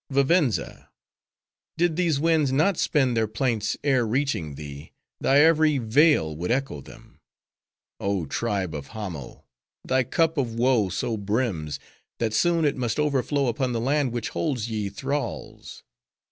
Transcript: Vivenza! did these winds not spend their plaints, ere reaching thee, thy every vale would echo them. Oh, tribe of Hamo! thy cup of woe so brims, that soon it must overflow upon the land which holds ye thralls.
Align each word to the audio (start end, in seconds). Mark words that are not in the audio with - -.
Vivenza! 0.09 0.89
did 1.77 1.95
these 1.95 2.19
winds 2.19 2.51
not 2.51 2.75
spend 2.75 3.15
their 3.15 3.27
plaints, 3.27 3.77
ere 3.83 4.03
reaching 4.03 4.55
thee, 4.55 4.93
thy 5.19 5.41
every 5.41 5.77
vale 5.77 6.35
would 6.35 6.49
echo 6.49 6.81
them. 6.81 7.19
Oh, 7.99 8.25
tribe 8.25 8.73
of 8.73 8.87
Hamo! 8.97 9.45
thy 9.85 10.03
cup 10.03 10.39
of 10.39 10.55
woe 10.55 10.89
so 10.89 11.17
brims, 11.17 11.79
that 12.17 12.33
soon 12.33 12.65
it 12.65 12.77
must 12.77 12.99
overflow 12.99 13.45
upon 13.45 13.73
the 13.73 13.79
land 13.79 14.11
which 14.11 14.29
holds 14.29 14.71
ye 14.71 14.89
thralls. 14.89 15.83